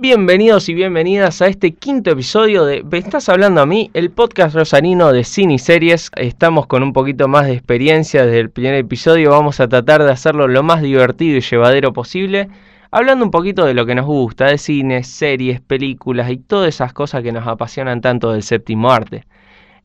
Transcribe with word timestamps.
bienvenidos 0.00 0.68
y 0.68 0.74
bienvenidas 0.74 1.42
a 1.42 1.48
este 1.48 1.74
quinto 1.74 2.12
episodio 2.12 2.64
de 2.64 2.84
¿Me 2.84 2.98
estás 2.98 3.28
hablando 3.28 3.60
a 3.60 3.66
mí? 3.66 3.90
El 3.94 4.10
podcast 4.10 4.54
rosarino 4.54 5.12
de 5.12 5.24
cine 5.24 5.54
y 5.54 5.58
series. 5.58 6.12
Estamos 6.14 6.68
con 6.68 6.84
un 6.84 6.92
poquito 6.92 7.26
más 7.26 7.46
de 7.46 7.54
experiencia 7.54 8.24
desde 8.24 8.38
el 8.38 8.50
primer 8.50 8.74
episodio. 8.74 9.30
Vamos 9.30 9.58
a 9.58 9.68
tratar 9.68 10.04
de 10.04 10.12
hacerlo 10.12 10.46
lo 10.46 10.62
más 10.62 10.82
divertido 10.82 11.38
y 11.38 11.40
llevadero 11.40 11.92
posible. 11.92 12.48
Hablando 12.92 13.24
un 13.24 13.32
poquito 13.32 13.64
de 13.64 13.74
lo 13.74 13.86
que 13.86 13.96
nos 13.96 14.06
gusta, 14.06 14.46
de 14.46 14.58
cine, 14.58 15.02
series, 15.02 15.60
películas 15.60 16.30
y 16.30 16.36
todas 16.36 16.68
esas 16.68 16.92
cosas 16.92 17.24
que 17.24 17.32
nos 17.32 17.48
apasionan 17.48 18.00
tanto 18.00 18.30
del 18.30 18.44
séptimo 18.44 18.92
arte. 18.92 19.24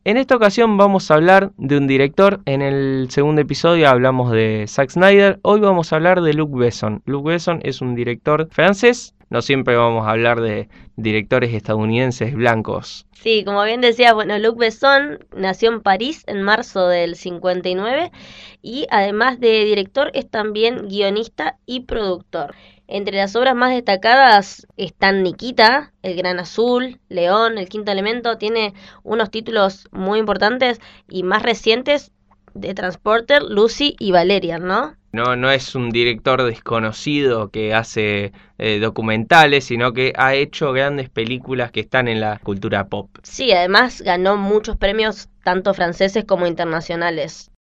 En 0.04 0.16
esta 0.16 0.36
ocasión 0.36 0.76
vamos 0.76 1.10
a 1.10 1.14
hablar 1.14 1.50
de 1.56 1.76
un 1.76 1.88
director. 1.88 2.40
En 2.44 2.62
el 2.62 3.08
segundo 3.10 3.40
episodio 3.40 3.88
hablamos 3.88 4.30
de 4.30 4.66
Zack 4.68 4.90
Snyder. 4.90 5.40
Hoy 5.42 5.58
vamos 5.58 5.92
a 5.92 5.96
hablar 5.96 6.20
de 6.20 6.34
Luc 6.34 6.56
Besson. 6.56 7.02
Luc 7.04 7.26
Besson 7.26 7.58
es 7.64 7.80
un 7.80 7.96
director 7.96 8.48
francés. 8.52 9.14
No 9.34 9.42
siempre 9.42 9.74
vamos 9.74 10.06
a 10.06 10.10
hablar 10.10 10.40
de 10.40 10.68
directores 10.94 11.52
estadounidenses 11.54 12.34
blancos. 12.34 13.04
Sí, 13.10 13.42
como 13.44 13.64
bien 13.64 13.80
decía, 13.80 14.14
bueno, 14.14 14.38
Luc 14.38 14.56
Besson 14.56 15.26
nació 15.36 15.72
en 15.72 15.80
París 15.80 16.22
en 16.28 16.40
marzo 16.40 16.86
del 16.86 17.16
59 17.16 18.12
y 18.62 18.86
además 18.92 19.40
de 19.40 19.64
director 19.64 20.12
es 20.14 20.30
también 20.30 20.86
guionista 20.86 21.58
y 21.66 21.80
productor. 21.80 22.54
Entre 22.86 23.16
las 23.16 23.34
obras 23.34 23.56
más 23.56 23.72
destacadas 23.72 24.68
están 24.76 25.24
Nikita, 25.24 25.92
El 26.02 26.14
Gran 26.14 26.38
Azul, 26.38 27.00
León, 27.08 27.58
El 27.58 27.68
Quinto 27.68 27.90
Elemento. 27.90 28.38
Tiene 28.38 28.72
unos 29.02 29.32
títulos 29.32 29.88
muy 29.90 30.20
importantes 30.20 30.80
y 31.08 31.24
más 31.24 31.42
recientes 31.42 32.12
de 32.54 32.72
Transporter, 32.72 33.42
Lucy 33.42 33.96
y 33.98 34.12
Valerian, 34.12 34.64
¿no? 34.64 34.94
No, 35.14 35.36
no 35.36 35.48
es 35.48 35.76
un 35.76 35.90
director 35.90 36.42
desconocido 36.42 37.48
que 37.48 37.72
hace 37.72 38.32
eh, 38.58 38.80
documentales, 38.80 39.62
sino 39.62 39.92
que 39.92 40.12
ha 40.16 40.34
hecho 40.34 40.72
grandes 40.72 41.08
películas 41.08 41.70
que 41.70 41.78
están 41.78 42.08
en 42.08 42.18
la 42.18 42.40
cultura 42.40 42.88
pop. 42.88 43.08
Sí, 43.22 43.52
además 43.52 44.02
ganó 44.02 44.36
muchos 44.36 44.76
premios, 44.76 45.28
tanto 45.44 45.72
franceses 45.72 46.24
como 46.24 46.48
internacionales. 46.48 47.52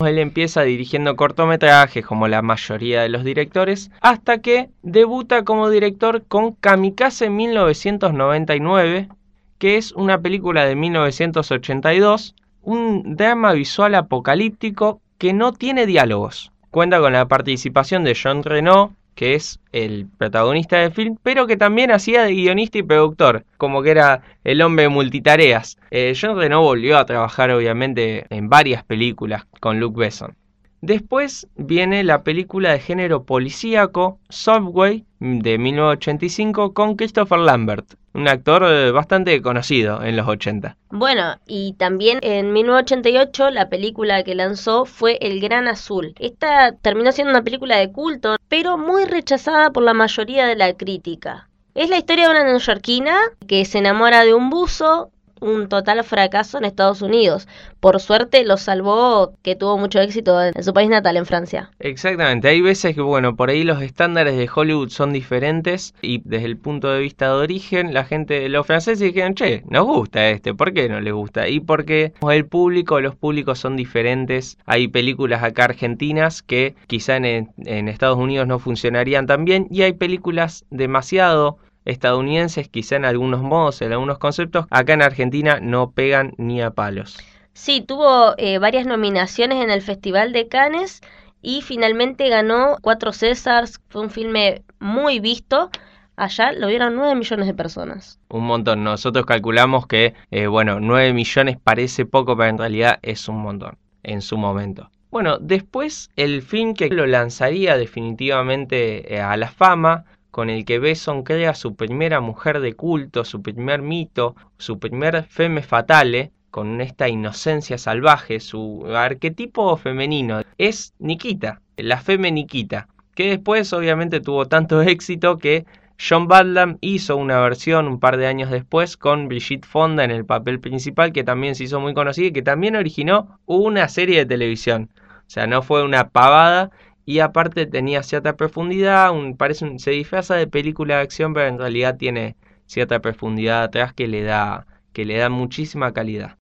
Él 0.00 0.18
empieza 0.18 0.62
dirigiendo 0.62 1.14
cortometrajes 1.14 2.04
como 2.04 2.26
la 2.26 2.42
mayoría 2.42 3.02
de 3.02 3.08
los 3.08 3.22
directores, 3.22 3.92
hasta 4.00 4.38
que 4.38 4.68
debuta 4.82 5.44
como 5.44 5.70
director 5.70 6.24
con 6.26 6.54
Kamikaze 6.54 7.30
1999, 7.30 9.10
que 9.58 9.76
es 9.76 9.92
una 9.92 10.20
película 10.20 10.64
de 10.64 10.76
1982, 10.76 12.34
un 12.62 13.16
drama 13.16 13.52
visual 13.52 13.94
apocalíptico 13.94 15.00
que 15.18 15.32
no 15.32 15.52
tiene 15.52 15.86
diálogos. 15.86 16.52
Cuenta 16.70 17.00
con 17.00 17.12
la 17.12 17.26
participación 17.26 18.04
de 18.04 18.14
Jean 18.14 18.42
Reno, 18.42 18.94
que 19.14 19.34
es 19.34 19.60
el 19.72 20.06
protagonista 20.18 20.76
del 20.78 20.92
film, 20.92 21.16
pero 21.22 21.46
que 21.46 21.56
también 21.56 21.90
hacía 21.90 22.22
de 22.22 22.34
guionista 22.34 22.78
y 22.78 22.82
productor, 22.82 23.44
como 23.56 23.82
que 23.82 23.90
era 23.92 24.22
el 24.44 24.60
hombre 24.60 24.88
multitareas. 24.88 25.78
Eh, 25.90 26.12
Jean 26.14 26.36
Reno 26.36 26.60
volvió 26.60 26.98
a 26.98 27.06
trabajar 27.06 27.50
obviamente 27.50 28.26
en 28.28 28.48
varias 28.50 28.84
películas 28.84 29.46
con 29.60 29.80
Luke 29.80 29.98
Besson. 29.98 30.36
Después 30.82 31.48
viene 31.56 32.04
la 32.04 32.22
película 32.22 32.72
de 32.72 32.78
género 32.78 33.24
policíaco 33.24 34.20
Subway 34.28 35.04
de 35.18 35.58
1985 35.58 36.74
con 36.74 36.96
Christopher 36.96 37.38
Lambert, 37.38 37.94
un 38.16 38.28
actor 38.28 38.64
eh, 38.64 38.90
bastante 38.90 39.40
conocido 39.42 40.02
en 40.02 40.16
los 40.16 40.26
80. 40.26 40.76
Bueno, 40.90 41.36
y 41.46 41.74
también 41.74 42.18
en 42.22 42.52
1988 42.52 43.50
la 43.50 43.68
película 43.68 44.22
que 44.24 44.34
lanzó 44.34 44.86
fue 44.86 45.18
El 45.20 45.40
Gran 45.40 45.68
Azul. 45.68 46.14
Esta 46.18 46.72
terminó 46.72 47.12
siendo 47.12 47.32
una 47.32 47.44
película 47.44 47.76
de 47.76 47.92
culto, 47.92 48.36
pero 48.48 48.78
muy 48.78 49.04
rechazada 49.04 49.70
por 49.70 49.82
la 49.82 49.94
mayoría 49.94 50.46
de 50.46 50.56
la 50.56 50.72
crítica. 50.72 51.48
Es 51.74 51.90
la 51.90 51.98
historia 51.98 52.24
de 52.24 52.30
una 52.30 52.44
neoyorquina 52.44 53.18
que 53.46 53.66
se 53.66 53.78
enamora 53.78 54.24
de 54.24 54.32
un 54.32 54.48
buzo 54.48 55.10
un 55.40 55.68
total 55.68 56.02
fracaso 56.04 56.58
en 56.58 56.64
Estados 56.64 57.02
Unidos. 57.02 57.48
Por 57.80 58.00
suerte 58.00 58.44
lo 58.44 58.56
salvó 58.56 59.34
que 59.42 59.56
tuvo 59.56 59.78
mucho 59.78 60.00
éxito 60.00 60.42
en 60.42 60.62
su 60.62 60.72
país 60.72 60.88
natal, 60.88 61.16
en 61.16 61.26
Francia. 61.26 61.70
Exactamente, 61.78 62.48
hay 62.48 62.60
veces 62.60 62.94
que, 62.94 63.00
bueno, 63.00 63.36
por 63.36 63.50
ahí 63.50 63.64
los 63.64 63.82
estándares 63.82 64.36
de 64.36 64.48
Hollywood 64.52 64.90
son 64.90 65.12
diferentes 65.12 65.94
y 66.02 66.20
desde 66.24 66.46
el 66.46 66.56
punto 66.56 66.90
de 66.90 67.00
vista 67.00 67.26
de 67.26 67.34
origen, 67.34 67.94
la 67.94 68.04
gente, 68.04 68.48
los 68.48 68.66
franceses 68.66 69.00
dijeron, 69.00 69.34
che, 69.34 69.62
nos 69.68 69.86
gusta 69.86 70.28
este, 70.30 70.54
¿por 70.54 70.72
qué 70.72 70.88
no 70.88 71.00
les 71.00 71.12
gusta? 71.12 71.48
Y 71.48 71.60
porque 71.60 72.12
el 72.30 72.46
público, 72.46 73.00
los 73.00 73.14
públicos 73.14 73.58
son 73.58 73.76
diferentes. 73.76 74.58
Hay 74.66 74.88
películas 74.88 75.42
acá 75.42 75.64
argentinas 75.64 76.42
que 76.42 76.74
quizá 76.86 77.16
en, 77.16 77.50
en 77.58 77.88
Estados 77.88 78.18
Unidos 78.18 78.46
no 78.46 78.58
funcionarían 78.58 79.26
tan 79.26 79.44
bien 79.44 79.66
y 79.70 79.82
hay 79.82 79.92
películas 79.92 80.64
demasiado 80.70 81.58
estadounidenses, 81.86 82.68
quizá 82.68 82.96
en 82.96 83.06
algunos 83.06 83.40
modos, 83.40 83.80
en 83.80 83.92
algunos 83.92 84.18
conceptos, 84.18 84.66
acá 84.70 84.92
en 84.92 85.02
Argentina 85.02 85.58
no 85.62 85.92
pegan 85.92 86.34
ni 86.36 86.60
a 86.60 86.70
palos. 86.70 87.16
Sí, 87.54 87.80
tuvo 87.80 88.34
eh, 88.36 88.58
varias 88.58 88.84
nominaciones 88.84 89.64
en 89.64 89.70
el 89.70 89.80
Festival 89.80 90.32
de 90.34 90.48
Cannes 90.48 91.00
y 91.40 91.62
finalmente 91.62 92.28
ganó 92.28 92.76
cuatro 92.82 93.12
Césars. 93.12 93.80
Fue 93.88 94.02
un 94.02 94.10
filme 94.10 94.62
muy 94.78 95.20
visto. 95.20 95.70
Allá 96.16 96.52
lo 96.52 96.66
vieron 96.66 96.96
9 96.96 97.14
millones 97.14 97.46
de 97.46 97.54
personas. 97.54 98.18
Un 98.28 98.44
montón. 98.44 98.84
Nosotros 98.84 99.26
calculamos 99.26 99.86
que, 99.86 100.14
eh, 100.30 100.46
bueno, 100.46 100.80
9 100.80 101.12
millones 101.12 101.56
parece 101.62 102.04
poco, 102.04 102.36
pero 102.36 102.50
en 102.50 102.58
realidad 102.58 102.98
es 103.02 103.28
un 103.28 103.38
montón 103.38 103.78
en 104.02 104.22
su 104.22 104.36
momento. 104.36 104.90
Bueno, 105.10 105.38
después 105.38 106.10
el 106.16 106.42
film 106.42 106.74
que 106.74 106.88
lo 106.88 107.06
lanzaría 107.06 107.76
definitivamente 107.76 109.14
eh, 109.14 109.20
a 109.20 109.36
la 109.36 109.48
fama 109.48 110.04
con 110.36 110.50
el 110.50 110.66
que 110.66 110.78
Besson 110.78 111.22
crea 111.22 111.54
su 111.54 111.76
primera 111.76 112.20
mujer 112.20 112.60
de 112.60 112.74
culto, 112.74 113.24
su 113.24 113.40
primer 113.40 113.80
mito, 113.80 114.36
su 114.58 114.78
primer 114.78 115.24
femme 115.24 115.62
fatale, 115.62 116.30
con 116.50 116.82
esta 116.82 117.08
inocencia 117.08 117.78
salvaje, 117.78 118.38
su 118.40 118.84
arquetipo 118.94 119.78
femenino, 119.78 120.42
es 120.58 120.92
Nikita, 120.98 121.62
la 121.78 122.02
femme 122.02 122.30
Nikita, 122.32 122.86
que 123.14 123.30
después 123.30 123.72
obviamente 123.72 124.20
tuvo 124.20 124.44
tanto 124.44 124.82
éxito 124.96 125.38
que 125.38 125.64
John 125.98 126.28
Badlam 126.28 126.76
hizo 126.82 127.16
una 127.16 127.40
versión 127.40 127.88
un 127.88 127.98
par 127.98 128.18
de 128.18 128.26
años 128.26 128.50
después 128.50 128.98
con 128.98 129.28
Brigitte 129.28 129.64
Fonda 129.64 130.04
en 130.04 130.10
el 130.10 130.26
papel 130.26 130.60
principal, 130.60 131.14
que 131.14 131.24
también 131.24 131.54
se 131.54 131.64
hizo 131.64 131.80
muy 131.80 131.94
conocida 131.94 132.26
y 132.26 132.32
que 132.32 132.42
también 132.42 132.76
originó 132.76 133.40
una 133.46 133.88
serie 133.88 134.18
de 134.18 134.26
televisión. 134.26 134.90
O 135.00 135.30
sea, 135.30 135.46
no 135.46 135.62
fue 135.62 135.82
una 135.82 136.10
pavada 136.10 136.72
y 137.06 137.20
aparte 137.20 137.66
tenía 137.66 138.02
cierta 138.02 138.36
profundidad, 138.36 139.12
un, 139.12 139.36
parece 139.36 139.78
se 139.78 139.92
disfraza 139.92 140.34
de 140.34 140.48
película 140.48 140.96
de 140.96 141.02
acción, 141.02 141.32
pero 141.32 141.46
en 141.46 141.58
realidad 141.58 141.96
tiene 141.96 142.36
cierta 142.66 142.98
profundidad 142.98 143.62
atrás 143.62 143.92
que 143.94 144.08
le 144.08 144.24
da, 144.24 144.66
que 144.92 145.04
le 145.04 145.16
da 145.16 145.28
muchísima 145.28 145.92
calidad. 145.92 146.36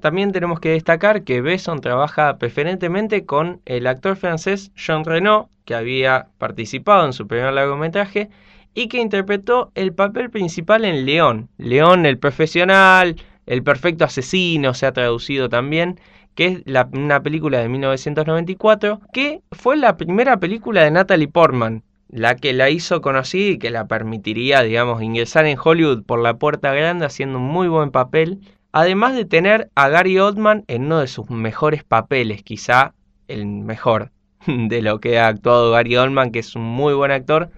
También 0.00 0.30
tenemos 0.30 0.60
que 0.60 0.70
destacar 0.70 1.24
que 1.24 1.40
Besson 1.40 1.80
trabaja 1.80 2.36
preferentemente 2.38 3.24
con 3.24 3.62
el 3.64 3.86
actor 3.86 4.16
francés 4.16 4.70
Jean 4.76 5.04
Reno, 5.04 5.48
que 5.64 5.74
había 5.74 6.28
participado 6.36 7.06
en 7.06 7.12
su 7.14 7.26
primer 7.26 7.52
largometraje 7.52 8.28
y 8.74 8.88
que 8.88 9.00
interpretó 9.00 9.72
el 9.74 9.92
papel 9.92 10.30
principal 10.30 10.84
en 10.84 11.04
León. 11.04 11.48
León 11.56 12.06
el 12.06 12.18
profesional, 12.18 13.16
el 13.48 13.62
perfecto 13.62 14.04
asesino 14.04 14.74
se 14.74 14.84
ha 14.84 14.92
traducido 14.92 15.48
también, 15.48 15.98
que 16.34 16.62
es 16.66 16.84
una 16.92 17.22
película 17.22 17.58
de 17.58 17.70
1994, 17.70 19.00
que 19.10 19.40
fue 19.52 19.78
la 19.78 19.96
primera 19.96 20.38
película 20.38 20.84
de 20.84 20.90
Natalie 20.90 21.28
Portman, 21.28 21.82
la 22.10 22.36
que 22.36 22.52
la 22.52 22.68
hizo 22.68 23.00
conocida 23.00 23.52
y 23.52 23.58
que 23.58 23.70
la 23.70 23.88
permitiría, 23.88 24.62
digamos, 24.62 25.02
ingresar 25.02 25.46
en 25.46 25.58
Hollywood 25.62 26.04
por 26.04 26.20
la 26.20 26.34
puerta 26.34 26.74
grande 26.74 27.06
haciendo 27.06 27.38
un 27.38 27.44
muy 27.44 27.68
buen 27.68 27.90
papel, 27.90 28.40
además 28.70 29.14
de 29.14 29.24
tener 29.24 29.70
a 29.74 29.88
Gary 29.88 30.18
Oldman 30.18 30.64
en 30.68 30.84
uno 30.84 31.00
de 31.00 31.06
sus 31.06 31.30
mejores 31.30 31.84
papeles, 31.84 32.42
quizá 32.42 32.92
el 33.28 33.46
mejor 33.46 34.12
de 34.46 34.82
lo 34.82 35.00
que 35.00 35.18
ha 35.18 35.26
actuado 35.26 35.70
Gary 35.70 35.96
Oldman, 35.96 36.32
que 36.32 36.40
es 36.40 36.54
un 36.54 36.64
muy 36.64 36.92
buen 36.92 37.12
actor, 37.12 37.50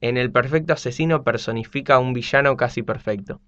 en 0.00 0.16
El 0.16 0.32
Perfecto 0.32 0.72
Asesino 0.72 1.22
personifica 1.22 1.94
a 1.94 1.98
un 2.00 2.14
villano 2.14 2.56
casi 2.56 2.82
perfecto. 2.82 3.40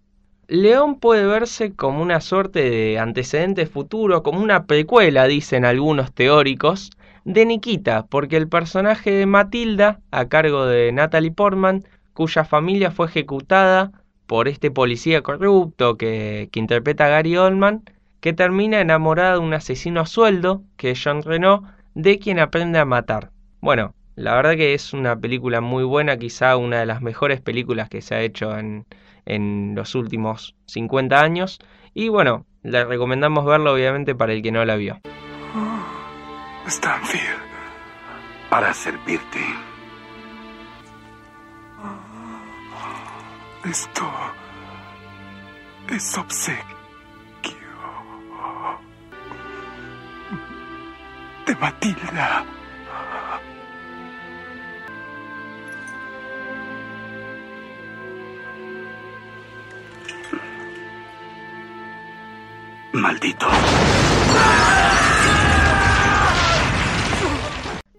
León 0.50 0.98
puede 0.98 1.26
verse 1.26 1.74
como 1.74 2.00
una 2.00 2.22
suerte 2.22 2.70
de 2.70 2.98
antecedente 2.98 3.66
futuro, 3.66 4.22
como 4.22 4.40
una 4.40 4.64
precuela, 4.64 5.26
dicen 5.26 5.66
algunos 5.66 6.10
teóricos, 6.14 6.90
de 7.26 7.44
Nikita, 7.44 8.06
porque 8.06 8.38
el 8.38 8.48
personaje 8.48 9.10
de 9.10 9.26
Matilda, 9.26 10.00
a 10.10 10.28
cargo 10.28 10.64
de 10.64 10.90
Natalie 10.90 11.32
Portman, 11.32 11.84
cuya 12.14 12.44
familia 12.44 12.90
fue 12.90 13.08
ejecutada 13.08 13.92
por 14.26 14.48
este 14.48 14.70
policía 14.70 15.20
corrupto 15.20 15.98
que, 15.98 16.48
interpreta 16.54 17.04
a 17.04 17.08
Gary 17.10 17.36
Oldman, 17.36 17.82
que 18.20 18.32
termina 18.32 18.80
enamorada 18.80 19.34
de 19.34 19.40
un 19.40 19.52
asesino 19.52 20.00
a 20.00 20.06
sueldo, 20.06 20.62
que 20.78 20.92
es 20.92 21.04
John 21.04 21.22
Renault, 21.22 21.66
de 21.94 22.18
quien 22.18 22.38
aprende 22.38 22.78
a 22.78 22.86
matar. 22.86 23.32
Bueno, 23.60 23.92
la 24.18 24.34
verdad 24.34 24.56
que 24.56 24.74
es 24.74 24.92
una 24.92 25.14
película 25.14 25.60
muy 25.60 25.84
buena, 25.84 26.16
quizá 26.16 26.56
una 26.56 26.80
de 26.80 26.86
las 26.86 27.00
mejores 27.00 27.40
películas 27.40 27.88
que 27.88 28.02
se 28.02 28.16
ha 28.16 28.20
hecho 28.20 28.58
en, 28.58 28.84
en 29.26 29.74
los 29.76 29.94
últimos 29.94 30.56
50 30.66 31.20
años 31.20 31.60
Y 31.94 32.08
bueno, 32.08 32.44
le 32.64 32.84
recomendamos 32.84 33.46
verlo 33.46 33.72
obviamente 33.72 34.16
para 34.16 34.32
el 34.32 34.42
que 34.42 34.50
no 34.50 34.64
la 34.64 34.74
vio. 34.74 35.00
Stanfield, 36.66 37.38
para 38.50 38.74
servirte. 38.74 39.38
Esto 43.64 44.10
es 45.90 46.18
obsequio 46.18 46.64
de 51.46 51.54
Matilda. 51.54 52.57
Maldito. 62.98 63.46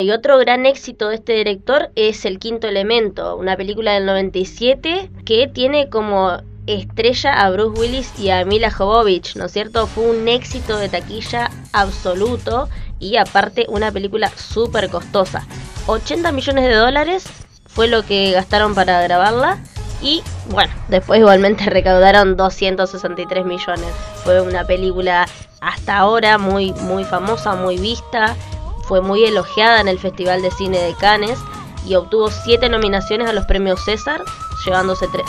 Y 0.02 0.12
otro 0.12 0.38
gran 0.38 0.66
éxito 0.66 1.10
de 1.10 1.16
este 1.16 1.34
director 1.34 1.92
es 1.96 2.24
El 2.24 2.40
Quinto 2.40 2.68
Elemento, 2.68 3.36
una 3.36 3.58
película 3.58 3.94
del 3.94 4.06
97 4.06 5.10
que 5.26 5.48
tiene 5.48 5.90
como 5.90 6.38
estrella 6.68 7.34
a 7.34 7.50
Bruce 7.50 7.80
Willis 7.80 8.20
y 8.20 8.30
a 8.30 8.46
Mila 8.46 8.72
Jovovich, 8.72 9.36
¿no 9.36 9.46
es 9.46 9.52
cierto? 9.52 9.88
Fue 9.88 10.10
un 10.10 10.28
éxito 10.28 10.78
de 10.78 10.88
taquilla 10.88 11.50
absoluto 11.74 12.70
y 13.00 13.18
aparte 13.18 13.66
una 13.68 13.92
película 13.92 14.30
súper 14.30 14.90
costosa. 14.90 15.46
80 15.88 16.32
millones 16.32 16.66
de 16.66 16.76
dólares 16.76 17.26
fue 17.68 17.88
lo 17.88 18.04
que 18.04 18.32
gastaron 18.32 18.76
para 18.76 19.02
grabarla 19.02 19.58
y 20.02 20.24
bueno, 20.52 20.72
después 20.88 21.20
igualmente 21.20 21.66
recaudaron 21.70 22.38
263 22.38 23.46
millones. 23.46 23.90
Fue 24.24 24.42
una 24.42 24.66
película 24.66 25.28
hasta 25.62 25.98
ahora 25.98 26.38
muy, 26.38 26.74
muy 26.74 27.04
famosa, 27.04 27.56
muy 27.56 27.78
vista. 27.78 28.36
Fue 28.84 29.02
muy 29.02 29.24
elogiada 29.24 29.82
en 29.82 29.88
el 29.88 30.00
Festival 30.00 30.42
de 30.42 30.52
Cine 30.52 30.80
de 30.80 30.96
Cannes 30.96 31.40
y 31.86 31.96
obtuvo 31.96 32.30
7 32.32 32.70
nominaciones 32.70 33.30
a 33.30 33.34
los 33.34 33.46
premios 33.46 33.84
César, 33.84 34.22
llevándose 34.66 35.08
3. 35.08 35.24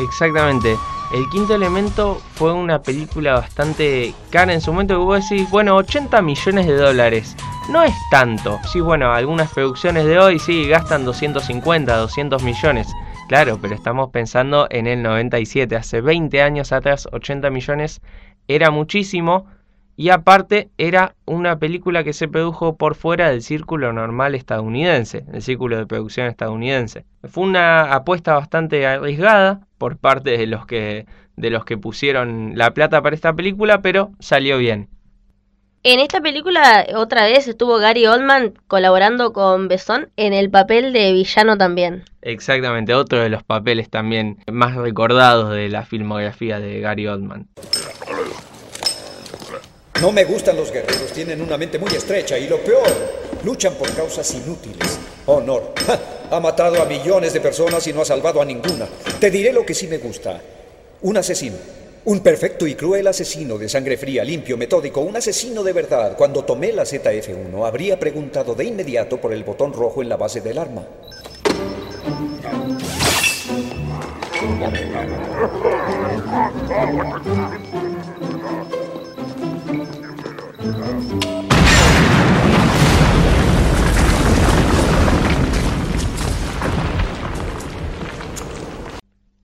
Exactamente. 0.00 0.76
El 1.12 1.28
quinto 1.28 1.56
elemento 1.56 2.20
fue 2.34 2.52
una 2.52 2.82
película 2.82 3.34
bastante 3.34 4.14
cara 4.30 4.52
en 4.52 4.60
su 4.60 4.72
momento 4.72 4.94
que 4.94 5.04
vos 5.04 5.28
decís, 5.28 5.50
bueno, 5.50 5.74
80 5.76 6.22
millones 6.22 6.66
de 6.66 6.76
dólares. 6.76 7.36
No 7.68 7.82
es 7.82 7.94
tanto. 8.10 8.60
Sí, 8.70 8.80
bueno, 8.80 9.12
algunas 9.12 9.50
producciones 9.52 10.04
de 10.04 10.18
hoy 10.18 10.38
sí 10.38 10.68
gastan 10.68 11.04
250, 11.04 11.96
200 11.96 12.42
millones. 12.42 12.86
Claro, 13.30 13.60
pero 13.62 13.76
estamos 13.76 14.10
pensando 14.10 14.66
en 14.70 14.88
el 14.88 15.04
97, 15.04 15.76
hace 15.76 16.00
20 16.00 16.42
años 16.42 16.72
atrás, 16.72 17.06
80 17.12 17.48
millones 17.50 18.00
era 18.48 18.72
muchísimo 18.72 19.46
y 19.94 20.08
aparte 20.08 20.68
era 20.78 21.14
una 21.26 21.56
película 21.60 22.02
que 22.02 22.12
se 22.12 22.26
produjo 22.26 22.76
por 22.76 22.96
fuera 22.96 23.30
del 23.30 23.42
círculo 23.42 23.92
normal 23.92 24.34
estadounidense, 24.34 25.26
el 25.32 25.42
círculo 25.42 25.78
de 25.78 25.86
producción 25.86 26.26
estadounidense. 26.26 27.04
Fue 27.22 27.44
una 27.44 27.94
apuesta 27.94 28.34
bastante 28.34 28.84
arriesgada 28.84 29.60
por 29.78 29.96
parte 29.96 30.36
de 30.36 30.48
los 30.48 30.66
que 30.66 31.06
de 31.36 31.50
los 31.50 31.64
que 31.64 31.78
pusieron 31.78 32.54
la 32.56 32.74
plata 32.74 33.00
para 33.00 33.14
esta 33.14 33.32
película, 33.32 33.80
pero 33.80 34.10
salió 34.18 34.58
bien. 34.58 34.88
En 35.82 35.98
esta 35.98 36.20
película 36.20 36.86
otra 36.94 37.24
vez 37.24 37.48
estuvo 37.48 37.78
Gary 37.78 38.06
Oldman 38.06 38.52
colaborando 38.68 39.32
con 39.32 39.66
Besson 39.66 40.10
en 40.18 40.34
el 40.34 40.50
papel 40.50 40.92
de 40.92 41.14
villano 41.14 41.56
también. 41.56 42.04
Exactamente, 42.20 42.92
otro 42.92 43.22
de 43.22 43.30
los 43.30 43.42
papeles 43.42 43.88
también 43.88 44.44
más 44.52 44.76
recordados 44.76 45.54
de 45.54 45.70
la 45.70 45.86
filmografía 45.86 46.60
de 46.60 46.80
Gary 46.80 47.06
Oldman. 47.06 47.48
No 50.02 50.12
me 50.12 50.24
gustan 50.24 50.56
los 50.56 50.70
guerreros, 50.70 51.14
tienen 51.14 51.40
una 51.40 51.56
mente 51.56 51.78
muy 51.78 51.94
estrecha 51.94 52.36
y 52.36 52.46
lo 52.46 52.58
peor, 52.58 52.90
luchan 53.42 53.72
por 53.72 53.90
causas 53.94 54.34
inútiles. 54.34 55.00
Honor, 55.24 55.72
ha 56.30 56.40
matado 56.40 56.82
a 56.82 56.84
millones 56.84 57.32
de 57.32 57.40
personas 57.40 57.86
y 57.86 57.94
no 57.94 58.02
ha 58.02 58.04
salvado 58.04 58.42
a 58.42 58.44
ninguna. 58.44 58.86
Te 59.18 59.30
diré 59.30 59.50
lo 59.50 59.64
que 59.64 59.72
sí 59.72 59.86
me 59.86 59.96
gusta. 59.96 60.42
Un 61.00 61.16
asesino 61.16 61.79
un 62.04 62.20
perfecto 62.20 62.66
y 62.66 62.74
cruel 62.74 63.06
asesino 63.06 63.58
de 63.58 63.68
sangre 63.68 63.96
fría, 63.96 64.24
limpio, 64.24 64.56
metódico, 64.56 65.00
un 65.00 65.16
asesino 65.16 65.62
de 65.62 65.72
verdad. 65.72 66.16
Cuando 66.16 66.44
tomé 66.44 66.72
la 66.72 66.84
ZF-1, 66.84 67.66
habría 67.66 67.98
preguntado 67.98 68.54
de 68.54 68.64
inmediato 68.64 69.20
por 69.20 69.32
el 69.32 69.44
botón 69.44 69.72
rojo 69.72 70.02
en 70.02 70.08
la 70.08 70.16
base 70.16 70.40
del 70.40 70.58
arma. 70.58 70.84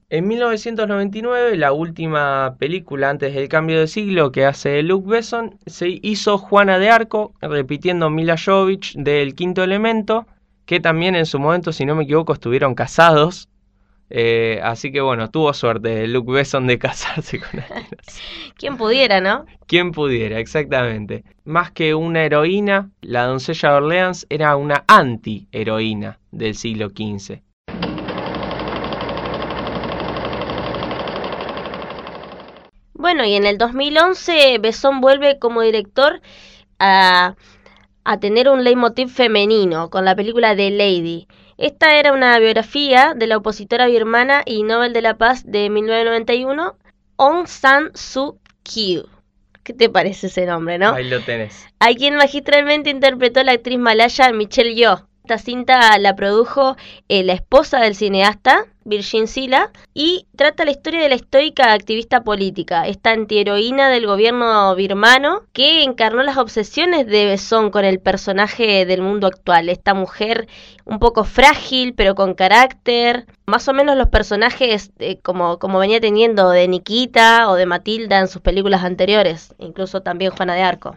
En 0.09 0.29
1999, 0.29 1.57
la 1.57 1.73
última 1.73 2.55
película 2.61 3.11
antes 3.11 3.35
del 3.35 3.49
cambio 3.49 3.81
de 3.81 3.89
siglo 3.89 4.31
que 4.31 4.45
hace 4.45 4.81
Luke 4.85 5.09
Besson, 5.11 5.59
se 5.67 5.99
hizo 6.01 6.39
Juana 6.39 6.79
de 6.79 6.91
Arco, 6.91 7.35
repitiendo 7.41 8.09
Mila 8.09 8.37
Jovovich 8.39 8.95
del 8.95 9.35
Quinto 9.35 9.65
Elemento, 9.65 10.25
que 10.65 10.79
también 10.79 11.17
en 11.17 11.27
su 11.27 11.41
momento, 11.41 11.73
si 11.73 11.85
no 11.87 11.97
me 11.97 12.05
equivoco, 12.05 12.35
estuvieron 12.35 12.77
casados. 12.77 13.49
Eh, 14.09 14.61
así 14.63 14.93
que 14.93 15.01
bueno, 15.01 15.29
tuvo 15.33 15.53
suerte 15.53 16.07
Luke 16.07 16.31
Besson 16.31 16.69
de 16.69 16.79
casarse 16.79 17.41
con 17.41 17.59
alguien 17.69 17.87
¿Quién 18.57 18.77
pudiera, 18.77 19.21
no? 19.21 19.45
¿Quién 19.67 19.91
pudiera, 19.91 20.39
exactamente. 20.39 21.25
Más 21.45 21.73
que 21.73 21.97
una 21.97 22.23
heroína, 22.23 22.91
la 23.01 23.25
doncella 23.25 23.71
de 23.71 23.75
Orleans 23.75 24.27
era 24.29 24.55
una 24.55 24.85
anti-heroína 24.87 26.21
del 26.31 26.55
siglo 26.55 26.91
XV. 26.91 27.41
Bueno, 32.99 33.25
y 33.25 33.35
en 33.35 33.45
el 33.45 33.59
2011 33.59 34.59
Besón 34.59 35.01
vuelve 35.01 35.39
como 35.39 35.61
director 35.61 36.21
a, 36.79 37.37
a 38.05 38.21
tener 38.21 38.49
un 38.49 38.65
leitmotiv 38.65 39.09
femenino 39.09 39.91
con 39.91 40.05
la 40.05 40.17
película 40.17 40.57
The 40.57 40.71
Lady. 40.71 41.29
Esta 41.59 41.97
era 41.97 42.13
una 42.13 42.39
biografía 42.39 43.15
de 43.15 43.27
la 43.27 43.39
opositora 43.39 43.87
birmana 43.87 44.43
y 44.45 44.63
Nobel 44.63 44.93
de 44.93 45.03
la 45.03 45.17
Paz 45.17 45.45
de 45.45 45.71
1991, 45.71 46.77
Aung 47.19 47.47
San 47.47 47.91
Suu 47.95 48.39
Kyi. 48.63 49.03
¿Qué 49.63 49.73
te 49.73 49.89
parece 49.89 50.29
ese 50.29 50.47
nombre, 50.47 50.79
no? 50.79 50.95
Ahí 50.95 51.09
lo 51.09 51.21
tenés. 51.21 51.67
A 51.81 51.93
quien 51.93 52.15
magistralmente 52.17 52.91
interpretó 52.91 53.43
la 53.43 53.53
actriz 53.53 53.79
malaya 53.79 54.33
Michelle 54.33 54.75
Yeoh. 54.75 55.07
Esta 55.27 55.39
cinta 55.39 55.99
la 55.99 56.15
produjo 56.15 56.77
eh, 57.09 57.25
la 57.25 57.33
esposa 57.33 57.81
del 57.81 57.97
cineasta, 57.97 58.67
Virgin 58.85 59.27
Sila, 59.27 59.73
y 59.93 60.29
trata 60.37 60.65
la 60.65 60.71
historia 60.71 61.01
de 61.01 61.09
la 61.09 61.17
estoica 61.17 61.73
activista 61.73 62.23
política, 62.23 62.87
esta 62.87 63.11
antiheroína 63.11 63.89
del 63.89 64.07
gobierno 64.07 64.73
birmano 64.77 65.43
que 65.53 65.83
encarnó 65.83 66.23
las 66.23 66.37
obsesiones 66.37 67.09
de 67.09 67.27
Besón 67.27 67.73
con 67.73 67.85
el 67.85 67.99
personaje 67.99 68.87
del 68.87 69.03
mundo 69.03 69.27
actual, 69.27 69.69
esta 69.69 69.95
mujer 69.95 70.47
un 70.85 71.01
poco 71.01 71.25
frágil 71.25 71.95
pero 71.95 72.15
con 72.15 72.35
carácter, 72.35 73.27
más 73.47 73.67
o 73.67 73.73
menos 73.73 73.97
los 73.97 74.07
personajes 74.11 74.93
eh, 75.01 75.19
como, 75.23 75.59
como 75.59 75.81
venía 75.81 76.01
teniendo 76.01 76.51
de 76.51 76.69
Nikita 76.69 77.51
o 77.51 77.57
de 77.57 77.67
Matilda 77.67 78.21
en 78.21 78.29
sus 78.29 78.43
películas 78.43 78.85
anteriores, 78.85 79.57
incluso 79.59 80.03
también 80.03 80.31
Juana 80.31 80.55
de 80.55 80.63
Arco. 80.63 80.97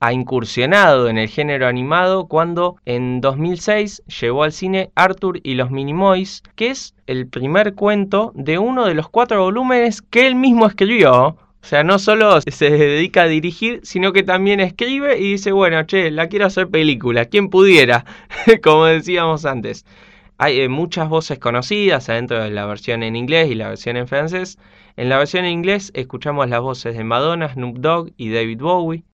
Ha 0.00 0.14
incursionado 0.14 1.08
en 1.08 1.18
el 1.18 1.28
género 1.28 1.66
animado 1.66 2.26
cuando 2.26 2.76
en 2.86 3.20
2006 3.20 4.02
llevó 4.20 4.44
al 4.44 4.52
cine 4.52 4.90
Arthur 4.94 5.40
y 5.42 5.54
los 5.54 5.70
Minimoys, 5.70 6.42
que 6.56 6.70
es 6.70 6.94
el 7.06 7.28
primer 7.28 7.74
cuento 7.74 8.32
de 8.34 8.58
uno 8.58 8.86
de 8.86 8.94
los 8.94 9.10
cuatro 9.10 9.42
volúmenes 9.42 10.00
que 10.00 10.26
él 10.26 10.36
mismo 10.36 10.66
escribió. 10.66 11.36
O 11.62 11.66
sea, 11.66 11.84
no 11.84 11.98
solo 11.98 12.40
se 12.40 12.70
dedica 12.70 13.24
a 13.24 13.26
dirigir, 13.26 13.80
sino 13.82 14.14
que 14.14 14.22
también 14.22 14.60
escribe 14.60 15.18
y 15.18 15.32
dice, 15.32 15.52
bueno, 15.52 15.82
che, 15.84 16.10
la 16.10 16.28
quiero 16.28 16.46
hacer 16.46 16.68
película, 16.68 17.26
¿quién 17.26 17.50
pudiera? 17.50 18.06
Como 18.62 18.86
decíamos 18.86 19.44
antes. 19.44 19.84
Hay 20.38 20.60
eh, 20.60 20.70
muchas 20.70 21.10
voces 21.10 21.38
conocidas 21.38 22.08
adentro 22.08 22.42
de 22.42 22.50
la 22.50 22.64
versión 22.64 23.02
en 23.02 23.16
inglés 23.16 23.50
y 23.50 23.54
la 23.54 23.68
versión 23.68 23.98
en 23.98 24.08
francés. 24.08 24.58
En 24.96 25.10
la 25.10 25.18
versión 25.18 25.44
en 25.44 25.52
inglés 25.52 25.90
escuchamos 25.94 26.48
las 26.48 26.62
voces 26.62 26.96
de 26.96 27.04
Madonna, 27.04 27.52
Snoop 27.52 27.76
Dogg 27.80 28.12
y 28.16 28.32
David 28.32 28.60
Bowie. 28.60 29.04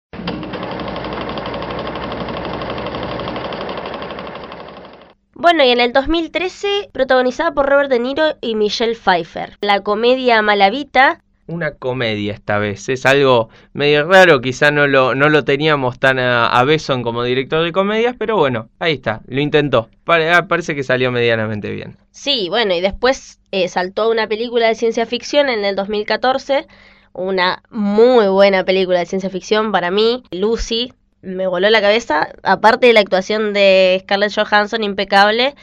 Bueno, 5.39 5.63
y 5.63 5.69
en 5.69 5.81
el 5.81 5.93
2013, 5.93 6.89
protagonizada 6.93 7.53
por 7.53 7.69
Robert 7.69 7.91
De 7.91 7.99
Niro 7.99 8.37
y 8.41 8.55
Michelle 8.55 8.95
Pfeiffer. 8.95 9.59
La 9.61 9.83
comedia 9.83 10.41
Malavita 10.41 11.21
una 11.47 11.73
comedia 11.73 12.33
esta 12.33 12.59
vez. 12.59 12.89
Es 12.89 13.05
algo 13.05 13.51
medio 13.75 14.07
raro, 14.07 14.41
quizá 14.41 14.71
no 14.71 14.87
lo, 14.87 15.15
no 15.15 15.29
lo 15.29 15.45
teníamos 15.45 15.99
tan 15.99 16.19
a, 16.19 16.49
a 16.49 16.65
Besson 16.65 17.03
como 17.03 17.23
director 17.23 17.63
de 17.63 17.71
comedias, 17.71 18.17
pero 18.19 18.37
bueno, 18.39 18.71
ahí 18.79 18.95
está, 18.95 19.21
lo 19.29 19.41
intentó. 19.41 19.91
Ah, 20.07 20.47
parece 20.49 20.75
que 20.75 20.83
salió 20.83 21.13
medianamente 21.13 21.71
bien. 21.71 21.99
Sí, 22.11 22.49
bueno, 22.49 22.75
y 22.75 22.81
después 22.81 23.39
eh, 23.53 23.69
saltó 23.69 24.11
una 24.11 24.27
película 24.27 24.69
de 24.69 24.75
ciencia 24.75 25.05
ficción 25.05 25.51
en 25.51 25.67
el 25.67 25.77
2014, 25.77 26.67
una 27.13 27.63
muy 27.71 28.27
buena 28.29 28.65
película 28.65 29.01
de 29.01 29.07
ciencia 29.07 29.31
ficción 29.31 29.71
para 29.71 29.91
mí, 29.91 30.23
Lucy, 30.31 30.95
me 31.27 31.47
voló 31.47 31.69
la 31.69 31.81
cabeza, 31.81 32.29
aparte 32.43 32.87
de 32.87 32.93
la 32.93 33.01
actuación 33.01 33.53
de 33.53 33.99
Scarlett 34.03 34.33
Johansson 34.35 34.83
impecable, 34.83 35.55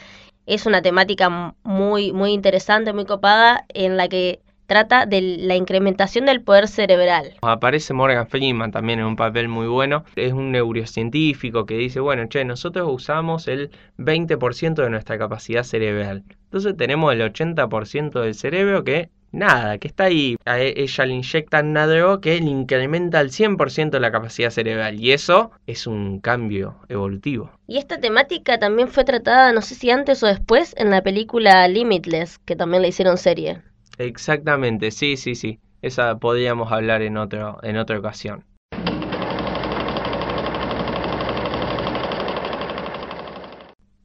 es 0.46 0.66
una 0.66 0.82
temática 0.82 1.54
muy, 1.62 2.12
muy 2.12 2.32
interesante, 2.32 2.92
muy 2.92 3.06
copada, 3.06 3.64
en 3.72 3.96
la 3.96 4.08
que 4.08 4.40
trata 4.66 5.06
de 5.06 5.20
la 5.20 5.56
incrementación 5.56 6.26
del 6.26 6.42
poder 6.42 6.68
cerebral. 6.68 7.34
Aparece 7.42 7.94
Morgan 7.94 8.26
Freeman 8.26 8.72
también 8.72 8.98
en 8.98 9.06
un 9.06 9.16
papel 9.16 9.48
muy 9.48 9.66
bueno. 9.66 10.04
Es 10.16 10.32
un 10.32 10.52
neurocientífico 10.52 11.66
que 11.66 11.76
dice, 11.76 12.00
bueno, 12.00 12.26
che, 12.28 12.44
nosotros 12.44 12.88
usamos 12.90 13.48
el 13.48 13.70
20% 13.98 14.74
de 14.74 14.90
nuestra 14.90 15.18
capacidad 15.18 15.64
cerebral. 15.64 16.24
Entonces 16.44 16.76
tenemos 16.76 17.12
el 17.12 17.20
80% 17.20 18.20
del 18.20 18.34
cerebro 18.34 18.84
que 18.84 19.10
nada, 19.34 19.78
que 19.78 19.88
está 19.88 20.04
ahí. 20.04 20.36
A 20.44 20.60
e, 20.60 20.74
ella 20.76 21.06
le 21.06 21.14
inyectan 21.14 21.68
una 21.68 21.86
droga 21.86 22.20
que 22.20 22.40
le 22.40 22.50
incrementa 22.50 23.18
al 23.18 23.30
100% 23.30 23.98
la 23.98 24.12
capacidad 24.12 24.50
cerebral. 24.50 25.00
Y 25.00 25.12
eso 25.12 25.50
es 25.66 25.86
un 25.86 26.20
cambio 26.20 26.76
evolutivo. 26.88 27.50
Y 27.66 27.78
esta 27.78 27.98
temática 27.98 28.58
también 28.58 28.88
fue 28.88 29.04
tratada, 29.04 29.52
no 29.52 29.62
sé 29.62 29.74
si 29.74 29.90
antes 29.90 30.22
o 30.22 30.26
después, 30.26 30.74
en 30.78 30.90
la 30.90 31.02
película 31.02 31.66
Limitless, 31.68 32.38
que 32.38 32.56
también 32.56 32.82
le 32.82 32.88
hicieron 32.88 33.18
serie. 33.18 33.62
Exactamente, 33.98 34.90
sí, 34.90 35.16
sí, 35.16 35.34
sí. 35.34 35.60
Esa 35.82 36.18
podríamos 36.18 36.72
hablar 36.72 37.02
en, 37.02 37.16
otro, 37.16 37.58
en 37.62 37.76
otra 37.76 37.98
ocasión. 37.98 38.44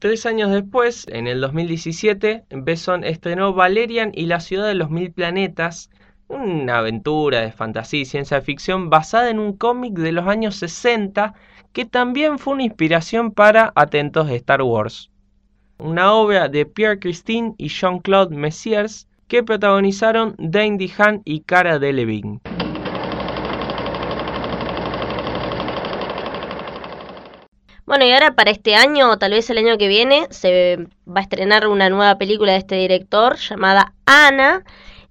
Tres 0.00 0.24
años 0.24 0.50
después, 0.50 1.06
en 1.08 1.26
el 1.26 1.42
2017, 1.42 2.44
Besson 2.48 3.04
estrenó 3.04 3.52
Valerian 3.52 4.12
y 4.14 4.24
la 4.24 4.40
ciudad 4.40 4.66
de 4.66 4.74
los 4.74 4.88
mil 4.88 5.12
planetas, 5.12 5.90
una 6.26 6.78
aventura 6.78 7.42
de 7.42 7.52
fantasía 7.52 8.00
y 8.00 8.04
ciencia 8.06 8.40
ficción 8.40 8.88
basada 8.88 9.28
en 9.28 9.38
un 9.38 9.54
cómic 9.58 9.92
de 9.92 10.12
los 10.12 10.26
años 10.26 10.56
60 10.56 11.34
que 11.74 11.84
también 11.84 12.38
fue 12.38 12.54
una 12.54 12.62
inspiración 12.62 13.30
para 13.30 13.74
Atentos 13.74 14.28
de 14.28 14.36
Star 14.36 14.62
Wars. 14.62 15.10
Una 15.78 16.14
obra 16.14 16.48
de 16.48 16.64
Pierre 16.64 16.98
Christine 16.98 17.54
y 17.58 17.68
Jean-Claude 17.68 18.34
Messiers 18.34 19.06
que 19.28 19.42
protagonizaron 19.42 20.34
Dane 20.38 20.78
DeHaan 20.78 21.20
y 21.26 21.40
Cara 21.42 21.78
Delevingne. 21.78 22.40
Bueno, 27.90 28.04
y 28.04 28.12
ahora 28.12 28.36
para 28.36 28.52
este 28.52 28.76
año, 28.76 29.10
o 29.10 29.18
tal 29.18 29.32
vez 29.32 29.50
el 29.50 29.58
año 29.58 29.76
que 29.76 29.88
viene, 29.88 30.28
se 30.30 30.76
va 31.08 31.18
a 31.18 31.22
estrenar 31.22 31.66
una 31.66 31.88
nueva 31.88 32.18
película 32.18 32.52
de 32.52 32.58
este 32.58 32.76
director 32.76 33.34
llamada 33.36 33.94
Ana 34.06 34.62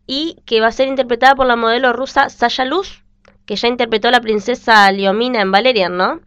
y 0.08 0.38
que 0.46 0.62
va 0.62 0.68
a 0.68 0.72
ser 0.72 0.88
interpretada 0.88 1.36
por 1.36 1.46
la 1.46 1.58
modelo 1.58 1.92
rusa 1.92 2.30
Sasha 2.30 2.64
Luz, 2.64 3.04
que 3.46 3.58
ya 3.58 3.68
interpretó 3.68 4.08
a 4.08 4.12
la 4.12 4.22
princesa 4.22 4.90
Liomina 4.94 5.42
en 5.42 5.52
Valerian, 5.52 5.98
¿no? 5.98 6.22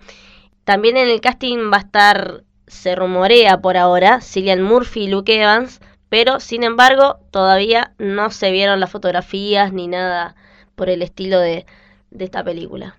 También 0.65 0.99
en 0.99 1.09
el 1.09 1.23
casting 1.23 1.73
va 1.73 1.79
a 1.79 1.81
estar, 1.81 2.45
se 2.67 2.97
rumorea 2.97 3.63
por 3.63 3.79
ahora, 3.79 4.21
Cillian 4.21 4.61
Murphy 4.61 5.05
y 5.05 5.09
Luke 5.09 5.35
Evans, 5.35 5.81
pero 6.11 6.39
sin 6.39 6.65
embargo 6.65 7.19
todavía 7.31 7.95
no 7.97 8.31
se 8.31 8.51
vieron 8.51 8.79
las 8.79 8.91
fotografías 8.91 9.73
ni 9.73 9.89
nada 9.89 10.37
por 10.75 10.91
el 10.91 11.01
estilo 11.01 11.41
de, 11.41 11.65
de 12.11 12.25
esta 12.27 12.45
película. 12.45 12.95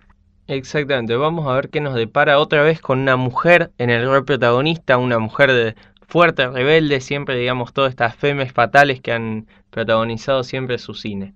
Exactamente, 0.56 1.16
vamos 1.16 1.48
a 1.48 1.56
ver 1.56 1.70
qué 1.70 1.82
nos 1.82 1.96
depara 1.96 2.38
otra 2.38 2.62
vez 2.62 2.80
con 2.80 3.00
una 3.00 3.16
mujer 3.16 3.72
en 3.80 3.90
el 3.90 4.06
rol 4.06 4.24
protagonista, 4.24 5.00
una 5.00 5.18
mujer 5.18 5.52
de 5.52 5.76
fuerte, 6.08 6.48
rebelde, 6.48 7.02
siempre 7.02 7.36
digamos 7.36 7.74
todas 7.74 7.90
estas 7.90 8.16
femes 8.16 8.54
fatales 8.54 9.02
que 9.02 9.14
han 9.14 9.48
protagonizado 9.72 10.44
siempre 10.44 10.78
su 10.78 10.94
cine. 10.94 11.34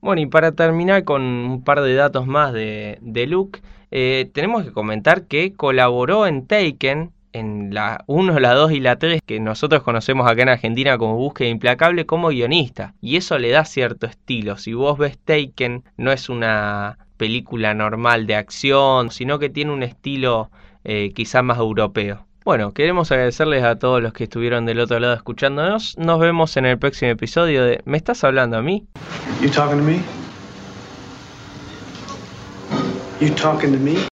Bueno, 0.00 0.22
y 0.22 0.26
para 0.26 0.52
terminar 0.52 1.02
con 1.02 1.22
un 1.22 1.64
par 1.64 1.80
de 1.80 1.96
datos 1.96 2.28
más 2.28 2.52
de, 2.52 2.98
de 3.00 3.26
Luke, 3.26 3.60
eh, 3.90 4.30
tenemos 4.32 4.62
que 4.62 4.72
comentar 4.72 5.24
que 5.24 5.52
colaboró 5.52 6.28
en 6.28 6.46
Taken, 6.46 7.10
en 7.38 7.74
la 7.74 8.04
1, 8.06 8.38
la 8.40 8.54
2 8.54 8.72
y 8.72 8.80
la 8.80 8.96
3, 8.96 9.22
que 9.24 9.40
nosotros 9.40 9.82
conocemos 9.82 10.28
acá 10.30 10.42
en 10.42 10.48
Argentina 10.50 10.98
como 10.98 11.16
Búsqueda 11.16 11.48
Implacable, 11.48 12.06
como 12.06 12.28
guionista. 12.28 12.94
Y 13.00 13.16
eso 13.16 13.38
le 13.38 13.50
da 13.50 13.64
cierto 13.64 14.06
estilo. 14.06 14.56
Si 14.56 14.72
vos 14.74 14.98
ves 14.98 15.18
Taken, 15.18 15.84
no 15.96 16.12
es 16.12 16.28
una 16.28 16.98
película 17.16 17.74
normal 17.74 18.26
de 18.26 18.36
acción, 18.36 19.10
sino 19.10 19.38
que 19.38 19.50
tiene 19.50 19.72
un 19.72 19.82
estilo 19.82 20.50
eh, 20.84 21.12
quizá 21.14 21.42
más 21.42 21.58
europeo. 21.58 22.26
Bueno, 22.44 22.72
queremos 22.72 23.12
agradecerles 23.12 23.62
a 23.62 23.78
todos 23.78 24.02
los 24.02 24.14
que 24.14 24.24
estuvieron 24.24 24.64
del 24.64 24.80
otro 24.80 24.98
lado 24.98 25.12
escuchándonos. 25.12 25.98
Nos 25.98 26.18
vemos 26.18 26.56
en 26.56 26.64
el 26.64 26.78
próximo 26.78 27.10
episodio 27.10 27.62
de 27.64 27.82
¿Me 27.84 27.98
estás 27.98 28.24
hablando 28.24 28.56
a 28.56 28.62
mí? 28.62 28.86